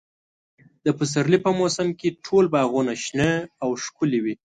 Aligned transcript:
د 0.85 0.87
پسرلي 0.97 1.37
په 1.45 1.51
موسم 1.59 1.87
کې 1.99 2.17
ټول 2.25 2.45
باغونه 2.53 2.93
شنه 3.03 3.29
او 3.63 3.69
ښکلي 3.83 4.19
وي. 4.23 4.35